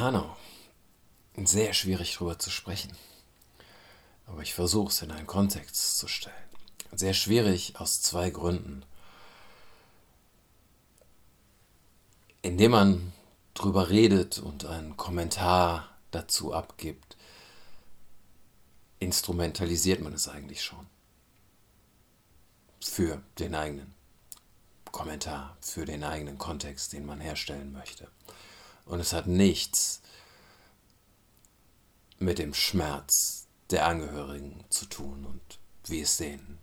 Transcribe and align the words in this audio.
Hanau. 0.00 0.36
Sehr 1.36 1.74
schwierig 1.74 2.14
drüber 2.14 2.38
zu 2.38 2.50
sprechen. 2.50 2.96
Aber 4.26 4.42
ich 4.42 4.54
versuche 4.54 4.88
es 4.88 5.02
in 5.02 5.10
einen 5.10 5.26
Kontext 5.26 5.98
zu 5.98 6.08
stellen. 6.08 6.34
Sehr 6.92 7.14
schwierig 7.14 7.78
aus 7.78 8.02
zwei 8.02 8.30
Gründen. 8.30 8.84
Indem 12.42 12.70
man 12.70 13.12
drüber 13.54 13.90
redet 13.90 14.38
und 14.38 14.64
einen 14.64 14.96
Kommentar 14.96 15.88
dazu 16.10 16.54
abgibt, 16.54 17.16
instrumentalisiert 18.98 20.00
man 20.00 20.12
es 20.12 20.28
eigentlich 20.28 20.62
schon. 20.62 20.86
Für 22.80 23.22
den 23.38 23.54
eigenen 23.54 23.94
Kommentar, 24.90 25.56
für 25.60 25.84
den 25.84 26.04
eigenen 26.04 26.38
Kontext, 26.38 26.92
den 26.92 27.04
man 27.06 27.20
herstellen 27.20 27.72
möchte. 27.72 28.08
Und 28.90 28.98
es 28.98 29.12
hat 29.12 29.28
nichts 29.28 30.02
mit 32.18 32.40
dem 32.40 32.52
Schmerz 32.52 33.46
der 33.70 33.86
Angehörigen 33.86 34.64
zu 34.68 34.84
tun 34.86 35.24
und 35.24 35.60
wie 35.84 36.00
es 36.00 36.16
denen 36.16 36.58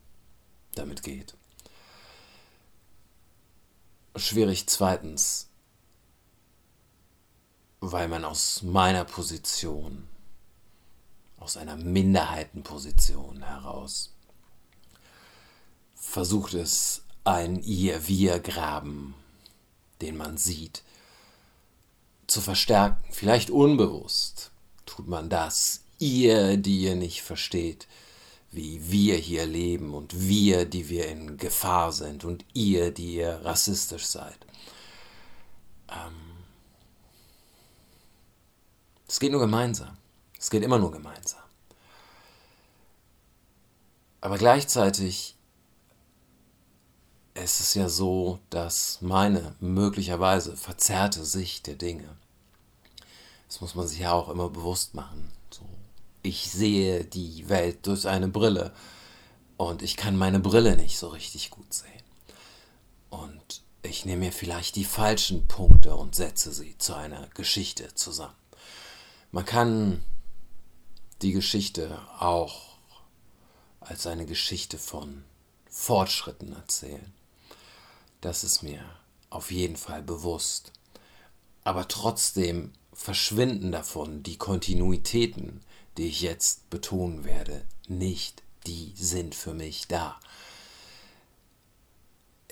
damit 0.75 1.03
geht. 1.03 1.37
Schwierig 4.17 4.67
zweitens, 4.67 5.47
weil 7.79 8.09
man 8.09 8.25
aus 8.25 8.61
meiner 8.61 9.05
Position, 9.05 10.09
aus 11.37 11.55
einer 11.55 11.77
Minderheitenposition 11.77 13.43
heraus, 13.43 14.13
versucht 15.95 16.55
es, 16.55 17.03
ein 17.23 17.63
Ihr-Wir-Graben, 17.63 19.15
den 20.01 20.17
man 20.17 20.37
sieht, 20.37 20.83
zu 22.37 22.41
verstärken. 22.43 23.03
Vielleicht 23.09 23.49
unbewusst 23.49 24.51
tut 24.85 25.07
man 25.07 25.27
das. 25.27 25.81
Ihr, 25.97 26.57
die 26.57 26.81
ihr 26.81 26.95
nicht 26.95 27.23
versteht, 27.23 27.87
wie 28.51 28.91
wir 28.91 29.15
hier 29.15 29.47
leben 29.47 29.95
und 29.95 30.27
wir, 30.29 30.65
die 30.65 30.87
wir 30.87 31.07
in 31.07 31.37
Gefahr 31.37 31.91
sind 31.91 32.25
und 32.25 32.45
ihr, 32.53 32.91
die 32.91 33.15
ihr 33.15 33.43
rassistisch 33.43 34.05
seid. 34.05 34.37
Ähm 35.89 36.13
es 39.07 39.19
geht 39.19 39.31
nur 39.31 39.41
gemeinsam. 39.41 39.97
Es 40.37 40.51
geht 40.51 40.61
immer 40.61 40.77
nur 40.77 40.91
gemeinsam. 40.91 41.41
Aber 44.21 44.37
gleichzeitig 44.37 45.35
ist 47.33 47.61
es 47.61 47.73
ja 47.73 47.89
so, 47.89 48.37
dass 48.51 49.01
meine 49.01 49.55
möglicherweise 49.59 50.55
verzerrte 50.55 51.25
Sicht 51.25 51.65
der 51.65 51.75
Dinge, 51.75 52.15
das 53.47 53.61
muss 53.61 53.75
man 53.75 53.87
sich 53.87 53.99
ja 53.99 54.13
auch 54.13 54.29
immer 54.29 54.49
bewusst 54.49 54.93
machen, 54.93 55.31
so, 55.49 55.63
ich 56.21 56.51
sehe 56.51 57.05
die 57.05 57.47
Welt 57.49 57.87
durch 57.87 58.07
eine 58.07 58.27
Brille 58.27 58.73
und 59.55 59.81
ich 59.81 59.97
kann 59.97 60.17
meine 60.17 60.39
Brille 60.39 60.75
nicht 60.75 60.97
so 60.97 61.07
richtig 61.07 61.49
gut 61.51 61.73
sehen. 61.73 61.87
Und 63.09 63.63
ich 63.81 64.05
nehme 64.05 64.25
mir 64.25 64.31
vielleicht 64.31 64.75
die 64.75 64.85
falschen 64.85 65.47
Punkte 65.47 65.95
und 65.95 66.15
setze 66.15 66.51
sie 66.51 66.77
zu 66.77 66.93
einer 66.95 67.27
Geschichte 67.29 67.93
zusammen. 67.95 68.35
Man 69.31 69.45
kann 69.45 70.03
die 71.21 71.31
Geschichte 71.31 71.99
auch 72.19 72.77
als 73.79 74.05
eine 74.05 74.25
Geschichte 74.25 74.77
von 74.77 75.23
Fortschritten 75.69 76.53
erzählen. 76.53 77.13
Das 78.21 78.43
ist 78.43 78.63
mir 78.63 78.83
auf 79.29 79.51
jeden 79.51 79.77
Fall 79.77 80.01
bewusst. 80.01 80.71
Aber 81.63 81.87
trotzdem 81.87 82.73
verschwinden 82.97 83.71
davon 83.71 84.23
die 84.23 84.37
Kontinuitäten, 84.37 85.61
die 85.97 86.07
ich 86.07 86.21
jetzt 86.21 86.69
betonen 86.69 87.23
werde, 87.23 87.63
nicht. 87.87 88.43
Die 88.65 88.91
sind 88.97 89.33
für 89.33 89.53
mich 89.53 89.87
da. 89.87 90.19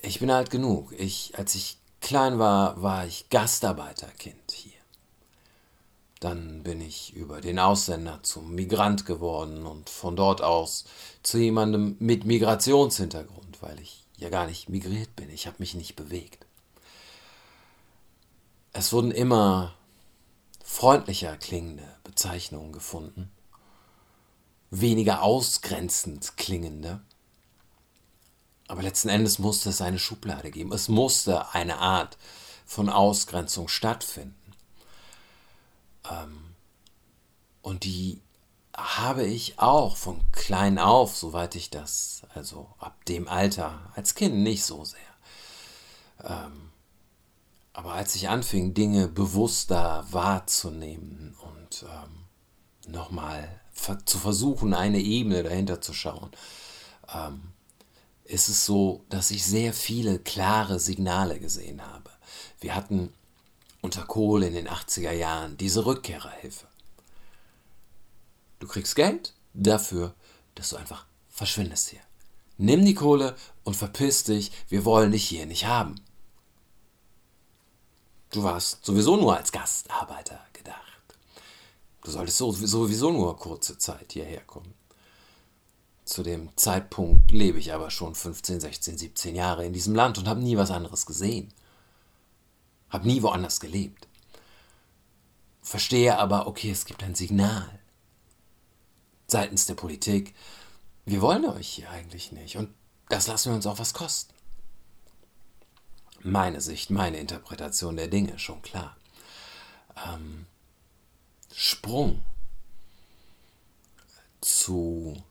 Ich 0.00 0.20
bin 0.20 0.30
alt 0.30 0.48
genug. 0.50 0.92
Ich, 0.92 1.36
als 1.36 1.54
ich 1.56 1.76
klein 2.00 2.38
war, 2.38 2.80
war 2.80 3.06
ich 3.06 3.28
Gastarbeiterkind 3.28 4.52
hier. 4.52 4.72
Dann 6.20 6.62
bin 6.62 6.80
ich 6.80 7.12
über 7.14 7.42
den 7.42 7.58
Ausländer 7.58 8.20
zum 8.22 8.54
Migrant 8.54 9.04
geworden 9.04 9.66
und 9.66 9.90
von 9.90 10.16
dort 10.16 10.40
aus 10.40 10.86
zu 11.22 11.38
jemandem 11.38 11.96
mit 11.98 12.24
Migrationshintergrund, 12.24 13.60
weil 13.60 13.78
ich 13.80 14.04
ja 14.16 14.30
gar 14.30 14.46
nicht 14.46 14.70
migriert 14.70 15.14
bin. 15.16 15.28
Ich 15.28 15.46
habe 15.46 15.56
mich 15.58 15.74
nicht 15.74 15.96
bewegt. 15.96 16.46
Es 18.72 18.92
wurden 18.92 19.10
immer 19.10 19.74
freundlicher 20.66 21.36
klingende 21.36 21.86
Bezeichnungen 22.02 22.72
gefunden, 22.72 23.30
weniger 24.70 25.22
ausgrenzend 25.22 26.36
klingende. 26.36 27.00
Aber 28.66 28.82
letzten 28.82 29.08
Endes 29.08 29.38
musste 29.38 29.70
es 29.70 29.80
eine 29.80 30.00
Schublade 30.00 30.50
geben. 30.50 30.72
Es 30.72 30.88
musste 30.88 31.54
eine 31.54 31.78
Art 31.78 32.18
von 32.66 32.88
Ausgrenzung 32.88 33.68
stattfinden. 33.68 34.52
Ähm, 36.10 36.56
und 37.62 37.84
die 37.84 38.20
habe 38.76 39.24
ich 39.24 39.60
auch 39.60 39.96
von 39.96 40.20
klein 40.32 40.80
auf, 40.80 41.16
soweit 41.16 41.54
ich 41.54 41.70
das, 41.70 42.22
also 42.34 42.74
ab 42.80 43.04
dem 43.04 43.28
Alter, 43.28 43.92
als 43.94 44.16
Kind 44.16 44.34
nicht 44.38 44.64
so 44.64 44.84
sehr. 44.84 44.98
Aber 47.76 47.92
als 47.92 48.14
ich 48.14 48.30
anfing, 48.30 48.72
Dinge 48.72 49.06
bewusster 49.06 50.06
wahrzunehmen 50.10 51.36
und 51.42 51.82
ähm, 51.82 52.90
nochmal 52.90 53.60
zu 54.06 54.16
versuchen, 54.16 54.72
eine 54.72 54.98
Ebene 54.98 55.42
dahinter 55.42 55.82
zu 55.82 55.92
schauen, 55.92 56.30
ähm, 57.14 57.52
ist 58.24 58.48
es 58.48 58.64
so, 58.64 59.04
dass 59.10 59.30
ich 59.30 59.44
sehr 59.44 59.74
viele 59.74 60.18
klare 60.18 60.80
Signale 60.80 61.38
gesehen 61.38 61.86
habe. 61.86 62.08
Wir 62.60 62.74
hatten 62.74 63.12
unter 63.82 64.04
Kohl 64.04 64.44
in 64.44 64.54
den 64.54 64.68
80er 64.68 65.12
Jahren 65.12 65.58
diese 65.58 65.84
Rückkehrerhilfe. 65.84 66.68
Du 68.58 68.68
kriegst 68.68 68.96
Geld 68.96 69.34
dafür, 69.52 70.14
dass 70.54 70.70
du 70.70 70.76
einfach 70.76 71.04
verschwindest 71.28 71.90
hier. 71.90 72.00
Nimm 72.56 72.86
die 72.86 72.94
Kohle 72.94 73.36
und 73.64 73.76
verpiss 73.76 74.24
dich, 74.24 74.50
wir 74.70 74.86
wollen 74.86 75.12
dich 75.12 75.28
hier 75.28 75.44
nicht 75.44 75.66
haben. 75.66 75.96
Du 78.30 78.42
warst 78.42 78.84
sowieso 78.84 79.16
nur 79.16 79.36
als 79.36 79.52
Gastarbeiter 79.52 80.40
gedacht. 80.52 81.02
Du 82.02 82.10
solltest 82.10 82.38
sowieso 82.38 83.10
nur 83.10 83.38
kurze 83.38 83.78
Zeit 83.78 84.12
hierher 84.12 84.42
kommen. 84.42 84.74
Zu 86.04 86.22
dem 86.22 86.56
Zeitpunkt 86.56 87.32
lebe 87.32 87.58
ich 87.58 87.72
aber 87.72 87.90
schon 87.90 88.14
15, 88.14 88.60
16, 88.60 88.98
17 88.98 89.34
Jahre 89.34 89.66
in 89.66 89.72
diesem 89.72 89.94
Land 89.94 90.18
und 90.18 90.28
habe 90.28 90.40
nie 90.40 90.56
was 90.56 90.70
anderes 90.70 91.06
gesehen. 91.06 91.52
Habe 92.90 93.08
nie 93.08 93.22
woanders 93.22 93.58
gelebt. 93.58 94.06
Verstehe 95.62 96.16
aber, 96.18 96.46
okay, 96.46 96.70
es 96.70 96.84
gibt 96.84 97.02
ein 97.02 97.16
Signal 97.16 97.80
seitens 99.26 99.66
der 99.66 99.74
Politik, 99.74 100.34
wir 101.04 101.20
wollen 101.20 101.44
euch 101.46 101.68
hier 101.68 101.90
eigentlich 101.90 102.32
nicht 102.32 102.56
und 102.56 102.72
das 103.08 103.26
lassen 103.26 103.50
wir 103.50 103.56
uns 103.56 103.66
auch 103.66 103.78
was 103.78 103.94
kosten. 103.94 104.34
Meine 106.26 106.60
Sicht, 106.60 106.90
meine 106.90 107.18
Interpretation 107.18 107.94
der 107.94 108.08
Dinge, 108.08 108.36
schon 108.40 108.60
klar. 108.60 108.96
Ähm, 110.08 110.46
Sprung 111.54 112.20
zu 114.40 115.22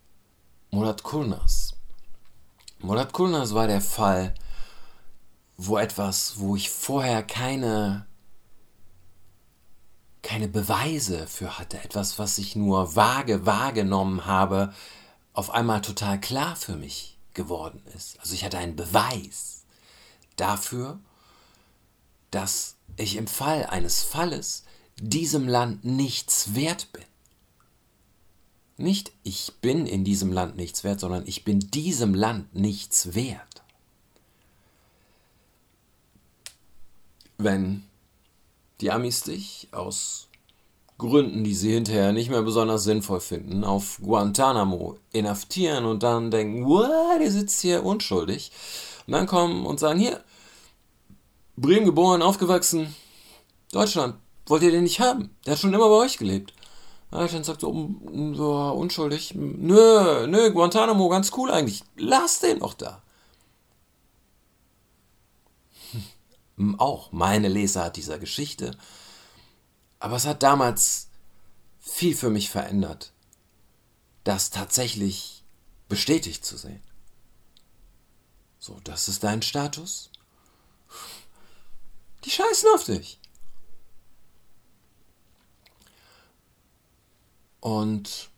Murat 0.71 1.03
Kulnas. 1.03 1.73
Murat 2.79 3.11
Kulnas 3.11 3.53
war 3.53 3.67
der 3.67 3.81
Fall, 3.81 4.33
wo 5.57 5.77
etwas, 5.77 6.39
wo 6.39 6.55
ich 6.55 6.69
vorher 6.69 7.23
keine 7.23 8.07
keine 10.21 10.47
Beweise 10.47 11.27
für 11.27 11.59
hatte, 11.59 11.77
etwas, 11.83 12.17
was 12.19 12.37
ich 12.37 12.55
nur 12.55 12.95
vage 12.95 13.45
wahrgenommen 13.45 14.25
habe, 14.25 14.73
auf 15.33 15.51
einmal 15.51 15.81
total 15.81 16.21
klar 16.21 16.55
für 16.55 16.77
mich 16.77 17.19
geworden 17.33 17.83
ist. 17.95 18.17
Also 18.21 18.33
ich 18.33 18.45
hatte 18.45 18.57
einen 18.57 18.77
Beweis 18.77 19.64
dafür, 20.35 20.99
dass 22.31 22.75
ich 22.97 23.15
im 23.15 23.27
Fall 23.27 23.65
eines 23.65 24.01
Falles 24.01 24.63
diesem 24.97 25.47
Land 25.47 25.83
nichts 25.83 26.55
wert 26.55 26.91
bin. 26.93 27.03
Nicht 28.77 29.11
ich 29.23 29.53
bin 29.61 29.85
in 29.85 30.03
diesem 30.03 30.31
Land 30.33 30.57
nichts 30.57 30.83
wert, 30.83 30.99
sondern 30.99 31.25
ich 31.25 31.45
bin 31.45 31.59
diesem 31.59 32.13
Land 32.13 32.53
nichts 32.53 33.15
wert. 33.15 33.63
Wenn 37.37 37.83
die 38.81 38.91
Amis 38.91 39.21
dich 39.23 39.69
aus 39.71 40.27
Gründen, 40.97 41.43
die 41.43 41.55
sie 41.55 41.73
hinterher 41.73 42.13
nicht 42.13 42.29
mehr 42.29 42.41
besonders 42.41 42.83
sinnvoll 42.83 43.19
finden, 43.19 43.63
auf 43.63 43.99
Guantanamo 44.01 44.97
inhaftieren 45.11 45.85
und 45.85 46.03
dann 46.03 46.31
denken, 46.31 46.65
what, 46.65 47.19
der 47.19 47.31
sitzt 47.31 47.61
hier 47.61 47.83
unschuldig. 47.85 48.51
Und 49.07 49.13
dann 49.13 49.27
kommen 49.27 49.65
und 49.65 49.79
sagen, 49.79 49.99
hier, 49.99 50.23
Bremen 51.55 51.85
geboren, 51.85 52.21
aufgewachsen, 52.21 52.95
Deutschland, 53.71 54.15
wollt 54.47 54.63
ihr 54.63 54.71
den 54.71 54.83
nicht 54.83 54.99
haben? 54.99 55.35
Der 55.45 55.53
hat 55.53 55.59
schon 55.59 55.73
immer 55.73 55.89
bei 55.89 55.95
euch 55.95 56.17
gelebt. 56.17 56.53
Dann 57.11 57.43
sagt 57.43 57.61
so, 57.61 57.95
so, 58.33 58.53
unschuldig. 58.71 59.33
Nö, 59.35 60.27
nö, 60.27 60.51
Guantanamo, 60.51 61.07
ganz 61.07 61.31
cool 61.37 61.49
eigentlich. 61.51 61.83
Lass 61.95 62.39
den 62.39 62.59
doch 62.59 62.73
da. 62.73 63.01
Hm, 66.57 66.79
auch 66.79 67.11
meine 67.11 67.47
Lesart 67.47 67.95
dieser 67.95 68.19
Geschichte. 68.19 68.77
Aber 69.99 70.15
es 70.15 70.25
hat 70.25 70.43
damals 70.43 71.09
viel 71.79 72.15
für 72.15 72.29
mich 72.29 72.49
verändert, 72.49 73.11
das 74.23 74.49
tatsächlich 74.49 75.43
bestätigt 75.87 76.43
zu 76.45 76.57
sehen. 76.57 76.81
So, 78.65 78.79
das 78.83 79.07
ist 79.07 79.23
dein 79.23 79.43
Status. 79.43 80.09
Die 82.23 82.31
scheißen 82.31 82.67
auf 82.73 82.83
dich. 82.83 83.19
Und 87.59 88.31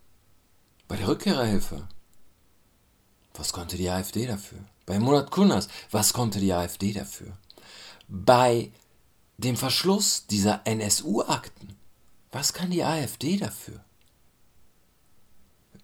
bei 0.90 0.98
der 0.98 1.08
Rückkehrerhilfe, 1.08 1.88
was 3.36 3.54
konnte 3.54 3.78
die 3.78 3.90
AfD 3.90 4.28
dafür? 4.28 4.60
Bei 4.86 5.00
Murat 5.00 5.32
Kunas, 5.32 5.70
was 5.92 6.12
konnte 6.12 6.42
die 6.42 6.52
AfD 6.52 6.92
dafür? 6.92 7.38
Bei 8.10 8.70
dem 9.38 9.56
Verschluss 9.56 10.28
dieser 10.28 10.68
NSU-Akten, 10.68 11.78
was 12.34 12.52
kann 12.52 12.70
die 12.70 12.84
AfD 12.84 13.38
dafür? 13.38 13.82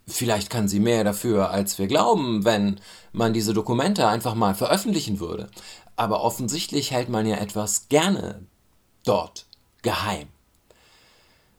Vielleicht 0.05 0.49
kann 0.49 0.67
sie 0.67 0.79
mehr 0.79 1.03
dafür, 1.03 1.51
als 1.51 1.79
wir 1.79 1.87
glauben, 1.87 2.43
wenn 2.43 2.79
man 3.13 3.33
diese 3.33 3.53
Dokumente 3.53 4.07
einfach 4.07 4.35
mal 4.35 4.53
veröffentlichen 4.53 5.19
würde. 5.19 5.49
Aber 5.95 6.21
offensichtlich 6.23 6.91
hält 6.91 7.09
man 7.09 7.25
ja 7.25 7.37
etwas 7.37 7.87
gerne 7.87 8.45
dort 9.03 9.45
geheim. 9.81 10.27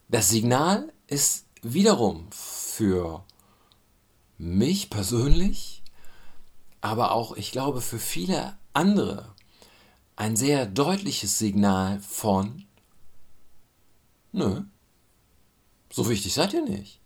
Das 0.08 0.28
Signal 0.28 0.92
ist 1.06 1.46
wiederum 1.62 2.28
für 2.30 3.24
mich 4.36 4.90
persönlich, 4.90 5.82
aber 6.80 7.12
auch, 7.12 7.36
ich 7.36 7.52
glaube, 7.52 7.80
für 7.80 7.98
viele 7.98 8.58
andere 8.74 9.34
ein 10.16 10.36
sehr 10.36 10.66
deutliches 10.66 11.38
Signal 11.38 12.00
von, 12.00 12.66
nö, 14.32 14.62
so 15.90 16.08
wichtig 16.08 16.34
seid 16.34 16.52
ihr 16.52 16.62
nicht. 16.62 17.00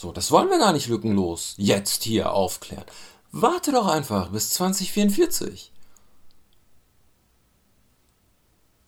So, 0.00 0.12
das 0.12 0.30
wollen 0.30 0.48
wir 0.48 0.58
gar 0.58 0.72
nicht 0.72 0.86
lückenlos 0.86 1.52
jetzt 1.58 2.04
hier 2.04 2.32
aufklären. 2.32 2.86
Warte 3.32 3.70
doch 3.70 3.86
einfach 3.86 4.30
bis 4.30 4.48
2044. 4.48 5.70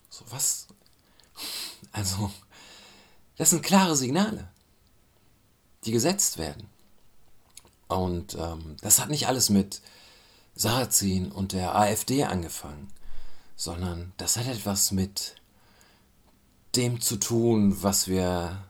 So, 0.09 0.25
was? 0.31 0.65
Also, 1.91 2.31
das 3.37 3.51
sind 3.51 3.61
klare 3.61 3.95
Signale, 3.95 4.49
die 5.85 5.91
gesetzt 5.91 6.39
werden. 6.39 6.67
Und 7.87 8.33
ähm, 8.33 8.77
das 8.81 8.97
hat 8.97 9.11
nicht 9.11 9.27
alles 9.27 9.51
mit 9.51 9.83
Sarrazin 10.55 11.31
und 11.31 11.51
der 11.51 11.75
AfD 11.75 12.23
angefangen, 12.23 12.91
sondern 13.55 14.13
das 14.17 14.35
hat 14.37 14.47
etwas 14.47 14.89
mit 14.91 15.35
dem 16.75 17.01
zu 17.01 17.17
tun, 17.17 17.83
was 17.83 18.07
wir 18.07 18.63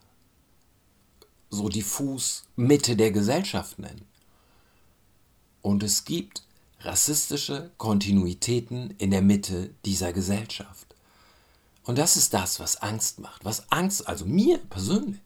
so 1.53 1.69
diffus 1.69 2.43
Mitte 2.55 2.95
der 2.95 3.11
Gesellschaft 3.11 3.79
nennen. 3.79 4.05
Und 5.61 5.83
es 5.83 6.03
gibt 6.03 6.43
rassistische 6.81 7.71
Kontinuitäten 7.77 8.91
in 8.97 9.11
der 9.11 9.21
Mitte 9.21 9.73
dieser 9.85 10.11
Gesellschaft. 10.11 10.87
Und 11.83 11.97
das 11.97 12.17
ist 12.17 12.33
das, 12.33 12.59
was 12.59 12.77
Angst 12.77 13.19
macht. 13.19 13.45
Was 13.45 13.71
Angst, 13.71 14.07
also 14.07 14.25
mir 14.25 14.57
persönlich, 14.57 15.21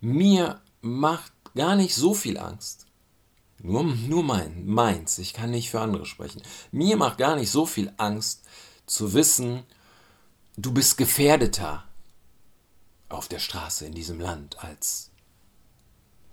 mir 0.00 0.60
macht 0.80 1.32
gar 1.54 1.76
nicht 1.76 1.94
so 1.94 2.14
viel 2.14 2.38
Angst. 2.38 2.86
Nur, 3.60 3.82
nur 3.82 4.22
mein, 4.22 4.66
meins. 4.66 5.18
Ich 5.18 5.32
kann 5.32 5.50
nicht 5.50 5.70
für 5.70 5.80
andere 5.80 6.06
sprechen. 6.06 6.42
Mir 6.70 6.96
macht 6.96 7.18
gar 7.18 7.36
nicht 7.36 7.50
so 7.50 7.66
viel 7.66 7.92
Angst 7.96 8.44
zu 8.86 9.12
wissen, 9.12 9.64
du 10.56 10.72
bist 10.72 10.96
gefährdeter 10.96 11.87
auf 13.08 13.28
der 13.28 13.38
Straße 13.38 13.86
in 13.86 13.94
diesem 13.94 14.20
Land 14.20 14.62
als 14.62 15.10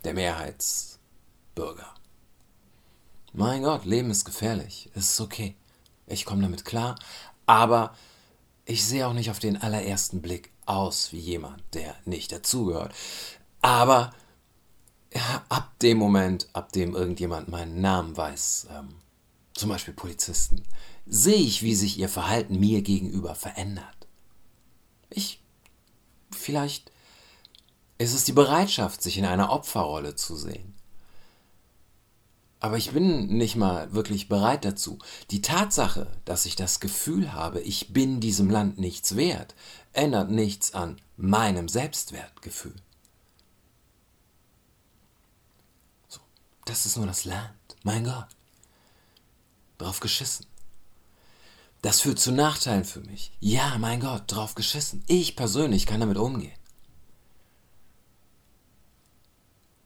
der 0.03 0.13
Mehrheitsbürger. 0.13 1.93
Mein 3.33 3.63
Gott, 3.63 3.85
Leben 3.85 4.11
ist 4.11 4.25
gefährlich. 4.25 4.89
Es 4.93 5.11
ist 5.11 5.21
okay. 5.21 5.55
Ich 6.07 6.25
komme 6.25 6.41
damit 6.41 6.63
klar. 6.63 6.95
Aber 7.45 7.95
ich 8.65 8.85
sehe 8.85 9.07
auch 9.07 9.13
nicht 9.13 9.29
auf 9.29 9.39
den 9.39 9.61
allerersten 9.61 10.21
Blick 10.21 10.51
aus 10.65 11.11
wie 11.11 11.19
jemand, 11.19 11.61
der 11.73 11.95
nicht 12.05 12.31
dazugehört. 12.31 12.93
Aber 13.61 14.13
ja, 15.13 15.45
ab 15.49 15.77
dem 15.79 15.97
Moment, 15.97 16.47
ab 16.53 16.71
dem 16.71 16.95
irgendjemand 16.95 17.47
meinen 17.47 17.81
Namen 17.81 18.15
weiß, 18.15 18.67
ähm, 18.71 18.95
zum 19.53 19.69
Beispiel 19.69 19.93
Polizisten, 19.93 20.63
sehe 21.05 21.35
ich, 21.35 21.61
wie 21.61 21.75
sich 21.75 21.97
ihr 21.97 22.09
Verhalten 22.09 22.59
mir 22.59 22.81
gegenüber 22.81 23.35
verändert. 23.35 23.94
Ich, 26.45 26.51
vielleicht 26.51 26.91
ist 27.97 28.13
es 28.13 28.23
die 28.23 28.31
Bereitschaft, 28.31 29.01
sich 29.01 29.17
in 29.17 29.25
einer 29.25 29.51
Opferrolle 29.51 30.15
zu 30.15 30.35
sehen. 30.35 30.75
Aber 32.59 32.77
ich 32.77 32.91
bin 32.91 33.27
nicht 33.37 33.55
mal 33.55 33.93
wirklich 33.93 34.27
bereit 34.27 34.63
dazu. 34.63 34.99
Die 35.31 35.41
Tatsache, 35.41 36.07
dass 36.23 36.45
ich 36.45 36.55
das 36.55 36.79
Gefühl 36.79 37.33
habe, 37.33 37.61
ich 37.61 37.93
bin 37.93 38.19
diesem 38.19 38.49
Land 38.51 38.77
nichts 38.77 39.15
wert, 39.15 39.55
ändert 39.93 40.29
nichts 40.29 40.75
an 40.75 41.01
meinem 41.17 41.67
Selbstwertgefühl. 41.67 42.75
So, 46.07 46.19
das 46.65 46.85
ist 46.85 46.97
nur 46.97 47.07
das 47.07 47.25
Land. 47.25 47.75
Mein 47.83 48.03
Gott. 48.03 48.27
Drauf 49.79 49.99
geschissen. 49.99 50.45
Das 51.85 52.01
führt 52.01 52.17
zu 52.17 52.31
Nachteilen 52.31 52.83
für 52.83 53.01
mich. 53.01 53.31
Ja, 53.39 53.77
mein 53.77 53.99
Gott, 53.99 54.23
drauf 54.25 54.55
geschissen. 54.55 55.03
Ich 55.05 55.35
persönlich 55.35 55.85
kann 55.85 55.99
damit 55.99 56.17
umgehen. 56.17 56.57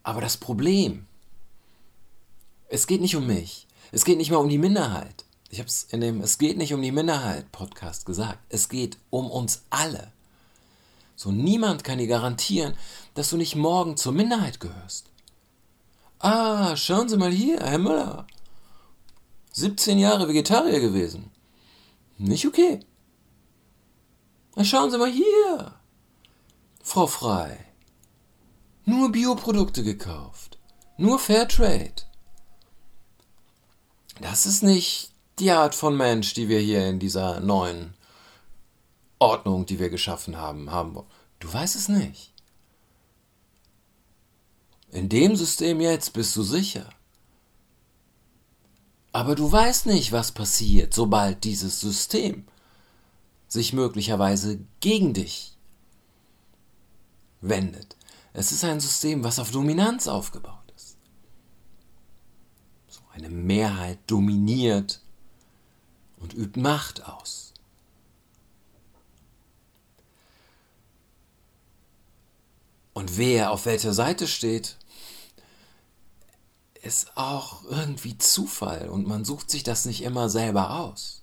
Aber 0.01 0.21
das 0.21 0.37
Problem 0.37 1.07
es 2.69 2.87
geht 2.87 3.01
nicht 3.01 3.17
um 3.17 3.27
mich. 3.27 3.67
Es 3.91 4.05
geht 4.05 4.17
nicht 4.17 4.31
mal 4.31 4.37
um 4.37 4.47
die 4.47 4.57
Minderheit. 4.57 5.25
Ich 5.49 5.59
habe 5.59 5.67
es 5.67 5.87
in 5.91 5.99
dem 5.99 6.21
Es 6.21 6.37
geht 6.37 6.57
nicht 6.57 6.73
um 6.73 6.81
die 6.81 6.93
Minderheit 6.93 7.51
Podcast 7.51 8.05
gesagt. 8.05 8.39
Es 8.47 8.69
geht 8.69 8.97
um 9.09 9.29
uns 9.29 9.63
alle. 9.69 10.13
So 11.17 11.33
niemand 11.33 11.83
kann 11.83 11.97
dir 11.97 12.07
garantieren, 12.07 12.75
dass 13.13 13.29
du 13.29 13.35
nicht 13.35 13.57
morgen 13.57 13.97
zur 13.97 14.13
Minderheit 14.13 14.61
gehörst. 14.61 15.07
Ah, 16.19 16.77
schauen 16.77 17.09
Sie 17.09 17.17
mal 17.17 17.29
hier, 17.29 17.59
Herr 17.59 17.77
Müller. 17.77 18.25
17 19.51 19.99
Jahre 19.99 20.29
Vegetarier 20.29 20.79
gewesen. 20.79 21.29
Nicht 22.19 22.45
okay. 22.45 22.81
Na, 24.55 24.65
schauen 24.65 24.91
Sie 24.91 24.97
mal 24.97 25.09
hier. 25.09 25.73
Frau 26.83 27.07
Frei. 27.07 27.65
Nur 28.83 29.11
Bioprodukte 29.11 29.83
gekauft. 29.83 30.59
Nur 30.97 31.17
Fairtrade. 31.17 32.03
Das 34.19 34.45
ist 34.45 34.63
nicht 34.63 35.13
die 35.39 35.51
Art 35.51 35.75
von 35.75 35.95
Mensch, 35.95 36.33
die 36.33 36.49
wir 36.49 36.59
hier 36.59 36.87
in 36.89 36.99
dieser 36.99 37.39
neuen 37.39 37.93
Ordnung, 39.17 39.65
die 39.65 39.79
wir 39.79 39.89
geschaffen 39.89 40.35
haben, 40.35 40.71
haben 40.71 40.95
wollen. 40.95 41.07
Du 41.39 41.51
weißt 41.51 41.77
es 41.77 41.87
nicht. 41.87 42.33
In 44.91 45.07
dem 45.07 45.37
System 45.37 45.79
jetzt 45.79 46.11
bist 46.11 46.35
du 46.35 46.43
sicher. 46.43 46.89
Aber 49.19 49.35
du 49.35 49.51
weißt 49.51 49.85
nicht, 49.85 50.11
was 50.11 50.31
passiert, 50.31 50.93
sobald 50.93 51.43
dieses 51.43 51.81
System 51.81 52.45
sich 53.47 53.73
möglicherweise 53.73 54.59
gegen 54.79 55.13
dich 55.13 55.57
wendet. 57.41 57.97
Es 58.33 58.51
ist 58.51 58.63
ein 58.63 58.79
System, 58.79 59.23
was 59.23 59.39
auf 59.39 59.51
Dominanz 59.51 60.07
aufgebaut 60.07 60.59
eine 63.19 63.29
Mehrheit 63.29 63.99
dominiert 64.07 65.01
und 66.17 66.33
übt 66.33 66.59
Macht 66.59 67.05
aus. 67.05 67.53
Und 72.93 73.17
wer 73.17 73.51
auf 73.51 73.65
welcher 73.65 73.93
Seite 73.93 74.27
steht, 74.27 74.77
ist 76.81 77.17
auch 77.17 77.63
irgendwie 77.65 78.17
Zufall 78.17 78.89
und 78.89 79.07
man 79.07 79.25
sucht 79.25 79.49
sich 79.49 79.63
das 79.63 79.85
nicht 79.85 80.01
immer 80.01 80.29
selber 80.29 80.79
aus. 80.79 81.21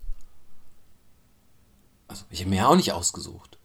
Also, 2.08 2.24
ich 2.30 2.40
habe 2.40 2.50
mir 2.50 2.68
auch 2.68 2.76
nicht 2.76 2.92
ausgesucht. 2.92 3.58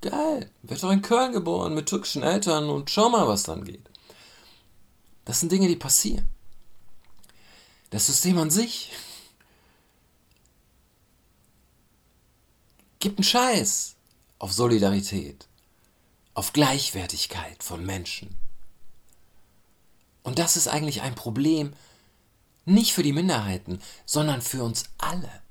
Geil, 0.00 0.50
wird 0.62 0.82
doch 0.82 0.90
in 0.90 1.02
Köln 1.02 1.32
geboren 1.32 1.74
mit 1.74 1.88
türkischen 1.88 2.22
Eltern 2.22 2.68
und 2.68 2.90
schau 2.90 3.08
mal, 3.08 3.28
was 3.28 3.44
dann 3.44 3.64
geht. 3.64 3.88
Das 5.24 5.38
sind 5.38 5.52
Dinge, 5.52 5.68
die 5.68 5.76
passieren. 5.76 6.28
Das 7.90 8.06
System 8.06 8.38
an 8.38 8.50
sich 8.50 8.90
gibt 12.98 13.18
einen 13.18 13.24
Scheiß 13.24 13.96
auf 14.38 14.52
Solidarität, 14.52 15.46
auf 16.34 16.52
Gleichwertigkeit 16.52 17.62
von 17.62 17.84
Menschen. 17.84 18.41
Und 20.22 20.38
das 20.38 20.56
ist 20.56 20.68
eigentlich 20.68 21.02
ein 21.02 21.14
Problem 21.14 21.72
nicht 22.64 22.92
für 22.92 23.02
die 23.02 23.12
Minderheiten, 23.12 23.80
sondern 24.06 24.40
für 24.40 24.62
uns 24.62 24.84
alle. 24.98 25.42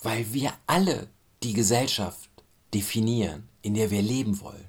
Weil 0.00 0.32
wir 0.32 0.52
alle 0.66 1.08
die 1.42 1.52
Gesellschaft 1.52 2.30
definieren, 2.74 3.48
in 3.62 3.74
der 3.74 3.90
wir 3.90 4.02
leben 4.02 4.40
wollen. 4.40 4.66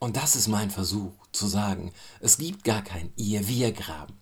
Und 0.00 0.16
das 0.16 0.34
ist 0.34 0.48
mein 0.48 0.70
Versuch 0.70 1.12
zu 1.30 1.46
sagen, 1.46 1.92
es 2.20 2.38
gibt 2.38 2.64
gar 2.64 2.82
kein 2.82 3.12
Ihr-Wir-Graben. 3.16 4.16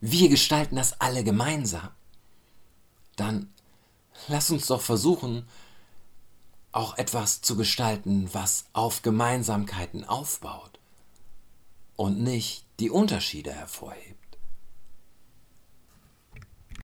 Wir 0.00 0.28
gestalten 0.28 0.76
das 0.76 1.00
alle 1.00 1.22
gemeinsam. 1.22 1.90
Dann 3.16 3.52
lass 4.28 4.50
uns 4.50 4.66
doch 4.66 4.80
versuchen, 4.80 5.46
auch 6.76 6.98
etwas 6.98 7.40
zu 7.40 7.56
gestalten, 7.56 8.28
was 8.32 8.66
auf 8.72 9.02
Gemeinsamkeiten 9.02 10.04
aufbaut 10.04 10.78
und 11.96 12.20
nicht 12.20 12.64
die 12.80 12.90
Unterschiede 12.90 13.52
hervorhebt. 13.52 14.15